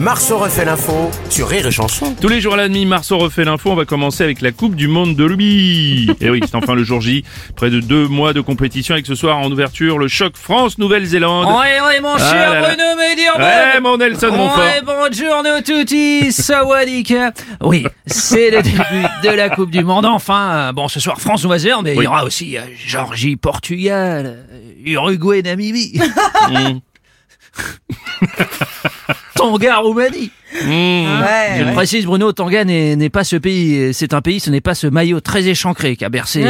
Marceau 0.00 0.38
refait 0.38 0.64
l'info 0.64 1.10
sur 1.30 1.48
Rire 1.48 1.66
et 1.66 1.70
Chanson. 1.70 2.14
Tous 2.20 2.28
les 2.28 2.40
jours 2.40 2.54
à 2.54 2.56
la 2.56 2.68
demi, 2.68 2.86
Marceau 2.86 3.18
refait 3.18 3.44
l'info. 3.44 3.70
On 3.70 3.74
va 3.74 3.84
commencer 3.84 4.24
avec 4.24 4.40
la 4.40 4.52
Coupe 4.52 4.74
du 4.74 4.88
Monde 4.88 5.16
de 5.16 5.24
rugby. 5.24 6.10
Et 6.20 6.30
oui, 6.30 6.40
c'est 6.44 6.54
enfin 6.56 6.74
le 6.74 6.84
jour 6.84 7.00
J. 7.00 7.24
Près 7.56 7.70
de 7.70 7.80
deux 7.80 8.08
mois 8.08 8.32
de 8.32 8.40
compétition 8.40 8.94
avec 8.94 9.06
ce 9.06 9.14
soir 9.14 9.38
en 9.38 9.50
ouverture 9.50 9.98
le 9.98 10.08
choc 10.08 10.36
France-Nouvelle-Zélande. 10.36 11.46
Oui, 11.48 11.66
oui, 11.88 12.00
mon 12.02 12.14
Ah 12.14 12.18
cher. 12.18 12.62
Bruno. 12.62 12.84
Ouais, 13.38 13.80
mon 13.80 13.96
Nelson 13.96 14.30
Montfort. 14.32 14.58
Ouais, 14.58 14.82
bonjour 14.84 15.42
tutti, 15.64 16.32
sawadika. 16.32 17.32
Oui, 17.60 17.86
c'est 18.06 18.50
le 18.50 18.62
début 18.62 19.06
de 19.22 19.30
la 19.30 19.48
Coupe 19.48 19.70
du 19.70 19.84
Monde. 19.84 20.06
Enfin, 20.06 20.72
bon, 20.72 20.88
ce 20.88 21.00
soir 21.00 21.20
France-Nouvelle-Zélande, 21.20 21.84
mais 21.84 21.94
il 21.94 22.02
y 22.02 22.06
aura 22.06 22.24
aussi 22.24 22.56
euh, 22.56 22.62
Georgie, 22.86 23.36
Portugal, 23.36 24.44
euh, 29.40 29.46
Uruguay, 29.48 29.68
Namibie, 29.68 30.30
Mmh. 30.54 31.58
Je 31.58 31.64
le 31.64 31.72
précise, 31.72 32.06
Bruno, 32.06 32.32
Tonga 32.32 32.64
n'est 32.64 32.94
n'est 32.96 33.10
pas 33.10 33.24
ce 33.24 33.36
pays, 33.36 33.92
c'est 33.92 34.14
un 34.14 34.20
pays, 34.20 34.38
ce 34.40 34.50
n'est 34.50 34.60
pas 34.60 34.74
ce 34.74 34.86
maillot 34.86 35.20
très 35.20 35.46
échancré 35.48 35.96
qui 35.96 36.04
a 36.04 36.08
bercé 36.08 36.44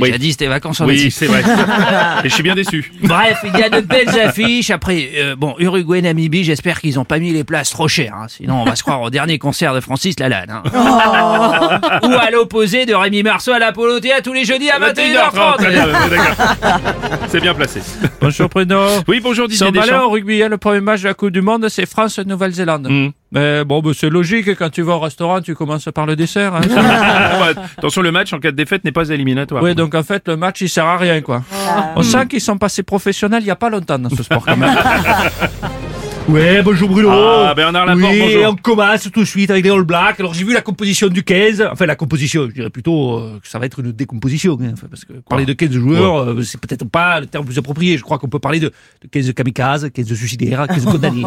Oui. 0.00 0.10
jadis 0.10 0.36
tes 0.36 0.46
vacances 0.46 0.80
en 0.80 0.86
Oui, 0.86 1.10
c'est 1.10 1.26
vrai. 1.26 1.42
Et 2.24 2.28
je 2.28 2.34
suis 2.34 2.42
bien 2.42 2.54
déçu. 2.54 2.92
Bref, 3.02 3.38
il 3.44 3.58
y 3.58 3.62
a 3.62 3.68
de 3.68 3.80
belles 3.80 4.08
affiches. 4.20 4.70
Après, 4.70 5.10
euh, 5.16 5.34
bon, 5.36 5.54
Uruguay, 5.58 6.00
Namibie, 6.02 6.44
j'espère 6.44 6.80
qu'ils 6.80 6.98
ont 7.00 7.04
pas 7.04 7.18
mis 7.18 7.32
les 7.32 7.42
places 7.44 7.70
trop 7.70 7.88
chères. 7.88 8.14
hein. 8.14 8.26
Sinon, 8.28 8.62
on 8.62 8.64
va 8.64 8.76
se 8.76 8.82
croire 8.82 9.02
au 9.02 9.10
dernier 9.10 9.38
concert 9.38 9.74
de 9.74 9.80
Francis 9.80 10.18
Lalanne. 10.20 10.50
hein. 10.50 10.62
Ou 12.04 12.12
à 12.14 12.30
l'opposé 12.30 12.86
de 12.86 12.94
Rémi 12.94 13.22
Marceau 13.22 13.52
à 13.52 13.58
l'Apollo 13.58 13.98
Théâtre 14.00 14.22
tous 14.22 14.32
les 14.32 14.44
jeudis 14.44 14.70
à 14.70 14.78
21h30, 14.78 15.32
21h30. 15.32 15.56
très 15.56 15.70
bien, 15.70 15.86
ouais, 15.86 15.92
d'accord. 16.10 16.46
C'est 17.28 17.40
bien 17.40 17.54
placé. 17.54 17.80
Bonjour 18.20 18.48
Bruno. 18.48 18.86
Oui, 19.08 19.20
bonjour 19.22 19.48
Didier 19.48 19.58
Sans 19.66 19.72
malheur 19.72 19.84
Deschamps. 19.84 20.04
au 20.06 20.10
rugby, 20.10 20.42
hein, 20.42 20.48
le 20.48 20.58
premier 20.58 20.80
match 20.80 21.02
de 21.02 21.08
la 21.08 21.14
Coupe 21.14 21.30
du 21.30 21.40
Monde, 21.42 21.68
c'est 21.68 21.86
France-Nouvelle-Zélande. 21.86 22.88
Mmh. 22.88 23.08
Mais 23.30 23.64
bon, 23.64 23.80
bah, 23.80 23.90
c'est 23.94 24.08
logique, 24.08 24.54
quand 24.56 24.70
tu 24.70 24.82
vas 24.82 24.94
au 24.94 25.00
restaurant, 25.00 25.40
tu 25.42 25.54
commences 25.54 25.88
par 25.94 26.06
le 26.06 26.16
dessert. 26.16 26.54
Hein. 26.54 26.60
Ouais, 27.38 27.54
Attention, 27.76 28.02
le 28.02 28.10
match 28.10 28.32
en 28.32 28.38
cas 28.38 28.50
de 28.50 28.56
défaite 28.56 28.84
n'est 28.84 28.92
pas 28.92 29.08
éliminatoire. 29.10 29.62
oui, 29.62 29.74
donc 29.74 29.94
en 29.94 30.02
fait, 30.02 30.26
le 30.28 30.36
match, 30.36 30.60
il 30.60 30.68
sert 30.68 30.86
à 30.86 30.96
rien, 30.96 31.20
quoi. 31.20 31.42
On 31.96 32.02
sent 32.02 32.26
qu'ils 32.26 32.40
sont 32.40 32.58
passés 32.58 32.82
professionnels 32.82 33.42
il 33.42 33.46
y 33.46 33.50
a 33.50 33.56
pas 33.56 33.70
longtemps 33.70 33.98
dans 33.98 34.10
ce 34.10 34.22
sport, 34.22 34.44
quand 34.44 34.56
même. 34.56 34.76
Ouais, 36.28 36.60
bonjour 36.62 36.90
Bruno. 36.90 37.08
Ah, 37.10 37.54
Bernard 37.54 37.86
Laporte, 37.86 38.12
oui, 38.12 38.20
bonjour. 38.20 38.52
on 38.52 38.54
commence 38.56 39.10
tout 39.10 39.20
de 39.20 39.24
suite 39.24 39.50
avec 39.50 39.64
les 39.64 39.70
All 39.70 39.82
Blacks. 39.84 40.20
Alors 40.20 40.34
j'ai 40.34 40.44
vu 40.44 40.52
la 40.52 40.60
composition 40.60 41.08
du 41.08 41.22
15. 41.24 41.66
Enfin, 41.72 41.86
la 41.86 41.96
composition, 41.96 42.46
je 42.48 42.52
dirais 42.54 42.68
plutôt 42.68 43.16
euh, 43.18 43.38
que 43.42 43.48
ça 43.48 43.58
va 43.58 43.64
être 43.64 43.80
une 43.80 43.92
décomposition. 43.92 44.58
hein. 44.60 44.74
Parce 44.90 45.06
que 45.06 45.14
parler 45.26 45.46
de 45.46 45.54
15 45.54 45.70
joueurs, 45.70 46.18
euh, 46.18 46.42
c'est 46.42 46.60
peut-être 46.60 46.84
pas 46.84 47.20
le 47.20 47.26
terme 47.26 47.44
le 47.44 47.48
plus 47.50 47.58
approprié. 47.58 47.96
Je 47.96 48.02
crois 48.02 48.18
qu'on 48.18 48.28
peut 48.28 48.38
parler 48.38 48.60
de, 48.60 48.66
de 49.02 49.08
15 49.10 49.32
kamikazes, 49.32 49.88
15 49.94 50.12
suicidaires, 50.14 50.66
15 50.68 50.84
condamnés. 50.92 51.22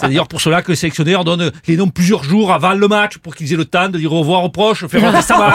c'est 0.00 0.06
d'ailleurs 0.06 0.28
pour 0.28 0.40
cela 0.40 0.62
que 0.62 0.70
le 0.70 0.76
sélectionneur 0.76 1.24
donne 1.24 1.50
les 1.66 1.76
noms 1.76 1.88
plusieurs 1.88 2.22
jours 2.22 2.52
avant 2.52 2.74
le 2.74 2.86
match 2.86 3.18
pour 3.18 3.34
qu'ils 3.34 3.52
aient 3.52 3.56
le 3.56 3.64
temps 3.64 3.88
de 3.88 3.98
dire 3.98 4.12
au 4.12 4.20
revoir 4.20 4.44
aux 4.44 4.50
proches, 4.50 4.86
faire 4.86 5.04
un 5.04 5.12
testament. 5.16 5.50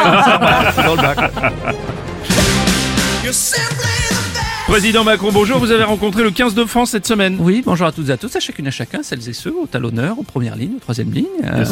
Président 4.71 5.03
Macron, 5.03 5.33
bonjour. 5.33 5.59
Vous 5.59 5.71
avez 5.71 5.83
rencontré 5.83 6.23
le 6.23 6.31
15 6.31 6.55
de 6.55 6.63
France 6.63 6.91
cette 6.91 7.05
semaine. 7.05 7.35
Oui, 7.41 7.61
bonjour 7.65 7.87
à 7.87 7.91
toutes 7.91 8.07
et 8.07 8.13
à 8.13 8.15
tous, 8.17 8.33
à 8.37 8.39
chacune 8.39 8.63
et 8.67 8.69
à 8.69 8.71
chacun, 8.71 9.03
celles 9.03 9.27
et 9.27 9.33
ceux, 9.33 9.53
au 9.53 9.65
talonneur, 9.67 10.17
aux 10.17 10.23
premières 10.23 10.55
lignes, 10.55 10.75
aux 10.77 10.79
troisième 10.79 11.11
ligne. 11.11 11.25
Euh, 11.43 11.65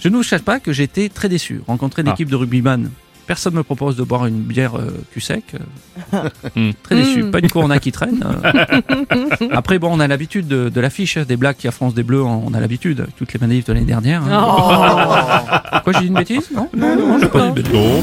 je 0.00 0.08
ne 0.10 0.16
vous 0.18 0.22
cache 0.22 0.42
pas 0.42 0.60
que 0.60 0.70
j'étais 0.70 1.08
très 1.08 1.30
déçu. 1.30 1.62
Rencontrer 1.66 2.02
une 2.02 2.08
Ah. 2.08 2.12
équipe 2.12 2.28
de 2.28 2.36
rugbyman, 2.36 2.90
personne 3.26 3.52
ne 3.54 3.58
me 3.58 3.62
propose 3.62 3.96
de 3.96 4.02
boire 4.02 4.26
une 4.26 4.40
bière 4.40 4.76
euh, 4.76 4.90
cul 5.12 5.20
sec. 5.20 5.44
euh, 5.54 6.28
Hmm. 6.56 6.70
Très 6.82 6.94
déçu. 6.96 7.24
Pas 7.30 7.38
une 7.40 7.50
corona 7.50 7.78
qui 7.78 7.90
traîne. 7.92 8.24
euh. 8.24 9.46
Après, 9.52 9.78
bon, 9.78 9.90
on 9.92 10.00
a 10.00 10.06
l'habitude 10.06 10.46
de, 10.46 10.68
de 10.68 10.80
l'affiche, 10.80 11.16
hein, 11.16 11.24
des 11.26 11.36
blagues 11.36 11.56
qui 11.56 11.66
affroncent 11.68 11.94
des 11.94 12.02
bleus, 12.02 12.22
on 12.22 12.52
a 12.54 12.60
l'habitude, 12.60 13.00
avec 13.00 13.16
toutes 13.16 13.32
les 13.32 13.40
manifs 13.40 13.64
de 13.66 13.72
l'année 13.72 13.84
dernière. 13.86 14.22
hein. 14.24 15.80
Quoi, 15.84 15.92
j'ai 15.94 16.00
dit 16.00 16.06
une 16.06 16.14
bêtise 16.14 16.50
Non, 16.54 16.68
non, 16.76 16.96
non, 16.96 17.18
j'ai 17.18 17.28
pas 17.28 17.40
dit 17.40 17.46
une 17.48 17.54
bêtise. 17.54 17.72
Non. 17.72 18.02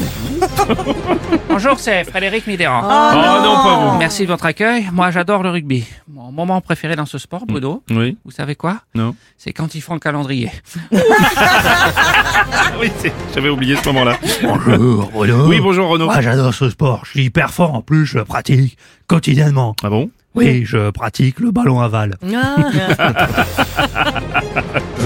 Bonjour, 1.48 1.78
c'est 1.80 2.04
Frédéric 2.04 2.46
Mitterrand. 2.46 2.82
Oh 2.84 3.42
non, 3.44 3.54
pas 3.62 3.76
vous. 3.92 3.98
Merci 3.98 4.22
de 4.22 4.28
votre 4.28 4.46
accueil. 4.46 4.88
Moi, 4.92 5.10
j'adore 5.10 5.42
le 5.42 5.50
rugby. 5.50 5.84
Mon 6.08 6.30
moment 6.32 6.60
préféré 6.60 6.96
dans 6.96 7.06
ce 7.06 7.18
sport, 7.18 7.46
Bruno, 7.46 7.82
Oui, 7.90 8.16
vous 8.24 8.30
savez 8.30 8.54
quoi? 8.56 8.78
Non. 8.94 9.14
C'est 9.38 9.52
quand 9.52 9.74
ils 9.74 9.80
font 9.80 9.94
le 9.94 10.00
calendrier. 10.00 10.50
Oui, 12.80 12.90
c'est- 12.98 13.12
j'avais 13.34 13.48
oublié 13.48 13.76
ce 13.76 13.84
moment-là. 13.88 14.16
Bonjour 14.42 15.10
Bruno. 15.14 15.46
Oui, 15.46 15.60
bonjour 15.60 15.88
Renaud. 15.88 16.06
Moi, 16.06 16.20
j'adore 16.20 16.52
ce 16.52 16.68
sport. 16.70 17.02
Je 17.04 17.10
suis 17.10 17.24
hyper 17.24 17.52
fort. 17.52 17.72
En 17.74 17.82
plus, 17.82 18.04
je 18.04 18.18
le 18.18 18.24
pratique 18.24 18.76
quotidiennement. 19.06 19.76
Ah 19.84 19.88
bon? 19.90 20.10
Oui, 20.34 20.64
je 20.64 20.90
pratique 20.90 21.38
le 21.38 21.52
ballon 21.52 21.80
aval. 21.80 22.16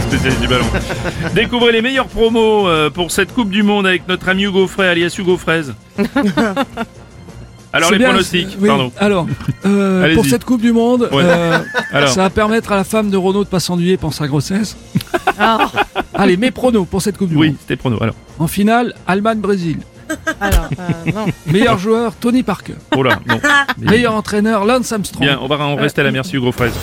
Spécialiste 0.09 0.41
du 0.41 0.49
ballon. 0.49 0.65
Découvrez 1.35 1.73
les 1.73 1.83
meilleurs 1.83 2.07
promos 2.07 2.67
euh, 2.67 2.89
pour 2.89 3.11
cette 3.11 3.35
Coupe 3.35 3.51
du 3.51 3.63
Monde 3.63 3.87
avec 3.87 4.09
notre 4.09 4.27
ami 4.31 4.45
Hugo 4.45 4.67
Frey, 4.67 4.89
alias 4.89 5.15
Hugo 5.19 5.37
Fraise. 5.37 5.75
Alors 7.71 7.89
C'est 7.91 7.97
les 7.97 7.99
bien, 7.99 8.09
pronostics, 8.09 8.57
oui, 8.59 8.69
pardon. 8.69 8.91
Alors, 8.97 9.27
euh, 9.67 10.03
Allez-y. 10.05 10.15
pour 10.17 10.25
cette 10.25 10.43
Coupe 10.47 10.63
du 10.63 10.73
Monde, 10.73 11.11
Ouais. 11.13 11.23
euh, 11.23 11.59
Alors, 11.93 12.09
ça 12.09 12.23
va 12.23 12.31
permettre 12.31 12.73
à 12.73 12.77
la 12.77 12.85
femme 12.85 13.11
de 13.11 13.19
Renault 13.19 13.45
de 13.45 13.49
pas 13.51 13.61
s'ennuyer 13.61 13.99
pendant 13.99 14.13
sa 14.13 14.27
grossesse. 14.27 14.75
Allez, 16.15 16.39
mes 16.39 16.51
pronos 16.51 16.87
pour 16.91 17.03
cette 17.03 17.19
Coupe 17.19 17.29
du 17.29 17.37
oui, 17.37 17.49
Monde. 17.49 17.57
c'était 17.61 17.77
prono. 17.77 17.99
Alors, 18.03 18.15
En 18.39 18.47
finale, 18.49 18.95
Allemagne-Brésil. 19.07 19.81
Alors. 20.41 20.69
Euh, 20.79 21.27
Meilleur 21.47 21.79
joueur, 21.79 22.15
Tony 22.15 22.43
Parker. 22.43 22.75
Oh 22.97 23.03
là, 23.03 23.19
non. 23.27 23.41
Meilleur 23.79 24.15
entraîneur, 24.15 24.65
Lance 24.65 24.93
Armstrong. 24.93 25.25
Bien, 25.27 25.39
on 25.41 25.47
va 25.47 25.57
on 25.59 25.77
reste 25.77 25.99
à 25.99 26.03
la 26.03 26.11
merci 26.11 26.37
Hugo 26.37 26.53
Fraise. 26.53 26.75